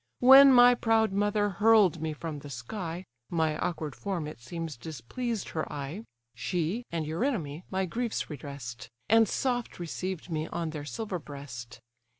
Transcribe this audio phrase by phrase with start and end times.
[0.19, 5.49] When my proud mother hurl'd me from the sky, (My awkward form, it seems, displeased
[5.49, 11.19] her eye,) She, and Eurynome, my griefs redress'd, And soft received me on their silver
[11.19, 11.81] breast.